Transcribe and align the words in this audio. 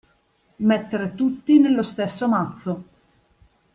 Mettere 0.55 1.13
tutti 1.13 1.59
nello 1.59 1.83
stesso 1.83 2.27
mazzo. 2.27 2.83